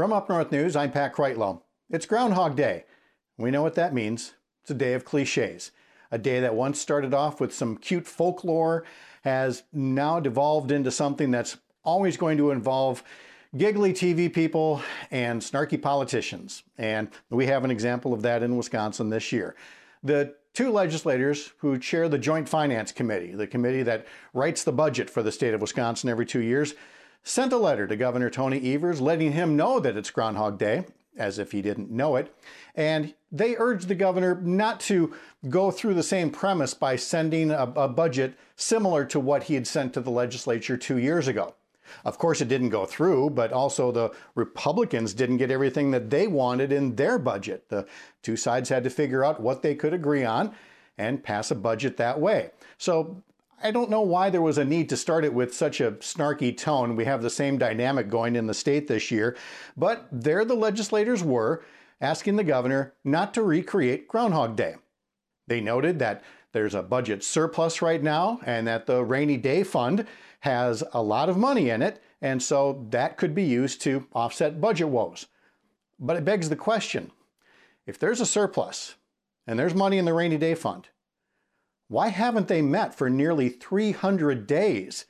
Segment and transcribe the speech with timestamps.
[0.00, 1.60] From Up North News, I'm Pat Kreitlow.
[1.90, 2.86] It's Groundhog Day.
[3.36, 4.32] We know what that means.
[4.62, 5.72] It's a day of cliches.
[6.10, 8.86] A day that once started off with some cute folklore
[9.24, 13.02] has now devolved into something that's always going to involve
[13.58, 16.62] giggly TV people and snarky politicians.
[16.78, 19.54] And we have an example of that in Wisconsin this year.
[20.02, 25.10] The two legislators who chair the Joint Finance Committee, the committee that writes the budget
[25.10, 26.72] for the state of Wisconsin every two years,
[27.22, 30.84] sent a letter to Governor Tony Evers letting him know that it's Groundhog Day,
[31.16, 32.34] as if he didn't know it.
[32.74, 35.14] And they urged the governor not to
[35.48, 39.66] go through the same premise by sending a, a, budget similar to what he had
[39.66, 41.54] sent to the legislature two years ago.
[42.04, 46.26] Of course, it didn't go through, but also the Republicans didn't get everything that they
[46.28, 47.68] wanted in their budget.
[47.68, 47.86] The
[48.22, 50.54] two sides had to figure out what they could agree on
[50.98, 52.50] and pass a budget that way.
[52.78, 53.22] So
[53.62, 56.56] I don't know why there was a need to start it with such a snarky
[56.56, 56.96] tone.
[56.96, 59.36] We have the same dynamic going in the state this year,
[59.76, 61.62] but there the legislators were
[62.00, 64.76] asking the governor not to recreate Groundhog Day.
[65.46, 70.06] They noted that there's a budget surplus right now and that the rainy day fund
[70.40, 74.60] has a lot of money in it, and so that could be used to offset
[74.60, 75.26] budget woes.
[75.98, 77.10] But it begs the question
[77.86, 78.94] if there's a surplus
[79.46, 80.88] and there's money in the rainy day fund,
[81.90, 85.06] why haven't they met for nearly 300 days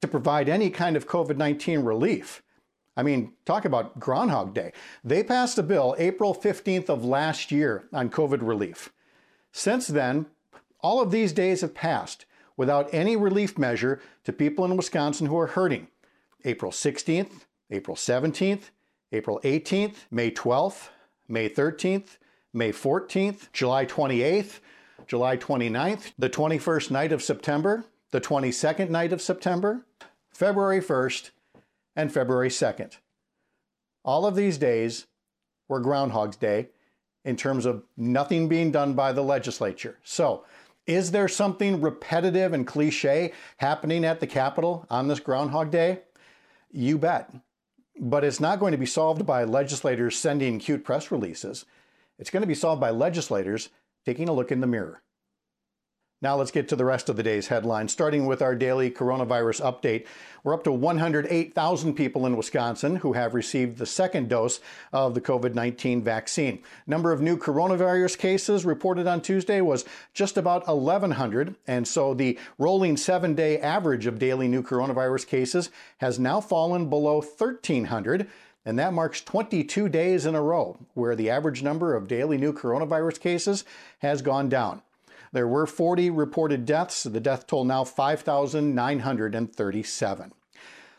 [0.00, 2.42] to provide any kind of COVID 19 relief?
[2.96, 4.72] I mean, talk about Groundhog Day.
[5.04, 8.90] They passed a bill April 15th of last year on COVID relief.
[9.52, 10.24] Since then,
[10.80, 12.24] all of these days have passed
[12.56, 15.88] without any relief measure to people in Wisconsin who are hurting.
[16.46, 18.70] April 16th, April 17th,
[19.12, 20.88] April 18th, May 12th,
[21.28, 22.16] May 13th,
[22.54, 24.60] May 14th, July 28th,
[25.06, 29.84] July 29th, the 21st night of September, the 22nd night of September,
[30.32, 31.30] February 1st,
[31.96, 32.96] and February 2nd.
[34.04, 35.06] All of these days
[35.68, 36.68] were Groundhog's Day
[37.24, 39.98] in terms of nothing being done by the legislature.
[40.02, 40.44] So,
[40.86, 46.00] is there something repetitive and cliche happening at the Capitol on this Groundhog Day?
[46.72, 47.32] You bet.
[48.00, 51.66] But it's not going to be solved by legislators sending cute press releases.
[52.18, 53.68] It's going to be solved by legislators
[54.04, 55.02] taking a look in the mirror.
[56.22, 59.60] Now let's get to the rest of the day's headlines, starting with our daily coronavirus
[59.60, 60.06] update.
[60.44, 64.60] We're up to 108,000 people in Wisconsin who have received the second dose
[64.92, 66.62] of the COVID 19 vaccine.
[66.86, 72.38] Number of new coronavirus cases reported on Tuesday was just about 1,100, and so the
[72.56, 78.28] rolling seven day average of daily new coronavirus cases has now fallen below 1,300.
[78.64, 82.52] And that marks 22 days in a row where the average number of daily new
[82.52, 83.64] coronavirus cases
[83.98, 84.82] has gone down.
[85.32, 90.32] There were 40 reported deaths, the death toll now 5,937.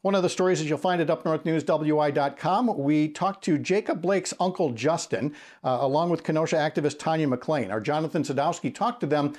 [0.00, 4.72] One of the stories that you'll find at upnorthnewswi.com, we talked to Jacob Blake's uncle
[4.72, 7.70] Justin, uh, along with Kenosha activist Tanya McLean.
[7.70, 9.34] Our Jonathan Sadowski talked to them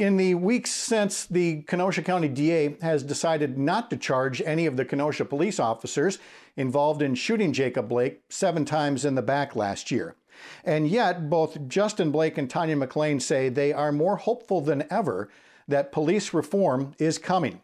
[0.00, 4.76] in the weeks since the Kenosha County DA has decided not to charge any of
[4.76, 6.18] the Kenosha police officers
[6.56, 10.16] involved in shooting Jacob Blake seven times in the back last year.
[10.64, 15.28] And yet, both Justin Blake and Tanya McLean say they are more hopeful than ever
[15.68, 17.60] that police reform is coming.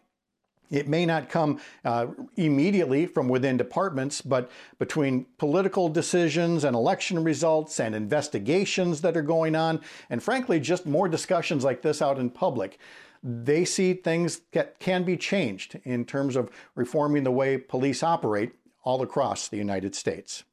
[0.69, 7.23] It may not come uh, immediately from within departments, but between political decisions and election
[7.23, 12.19] results and investigations that are going on, and frankly, just more discussions like this out
[12.19, 12.79] in public,
[13.23, 18.51] they see things that can be changed in terms of reforming the way police operate
[18.83, 20.43] all across the United States.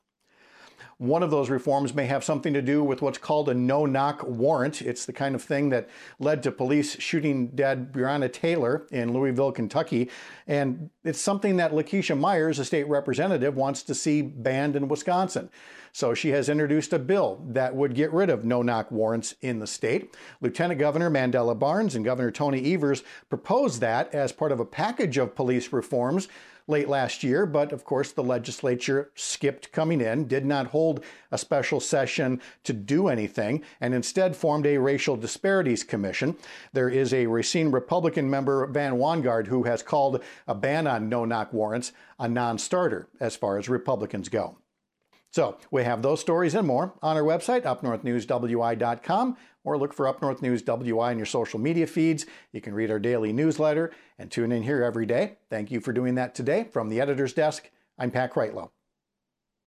[0.98, 4.22] One of those reforms may have something to do with what's called a no knock
[4.22, 4.80] warrant.
[4.80, 5.88] It's the kind of thing that
[6.18, 10.10] led to police shooting dead Breonna Taylor in Louisville, Kentucky.
[10.46, 15.50] And it's something that LaKeshia Myers, a state representative, wants to see banned in Wisconsin.
[15.92, 19.60] So she has introduced a bill that would get rid of no knock warrants in
[19.60, 20.16] the state.
[20.40, 25.18] Lieutenant Governor Mandela Barnes and Governor Tony Evers proposed that as part of a package
[25.18, 26.26] of police reforms
[26.66, 30.83] late last year, but of course the legislature skipped coming in, did not hold
[31.30, 36.36] a special session to do anything, and instead formed a racial disparities commission.
[36.72, 41.24] There is a Racine Republican member, Van Wanggaard, who has called a ban on no
[41.24, 44.56] knock warrants a non starter as far as Republicans go.
[45.34, 50.22] So we have those stories and more on our website, upnorthnewswi.com, or look for Up
[50.22, 52.24] North News WI in your social media feeds.
[52.52, 55.38] You can read our daily newsletter and tune in here every day.
[55.50, 56.68] Thank you for doing that today.
[56.72, 58.70] From the editor's desk, I'm Pat Kreitlow.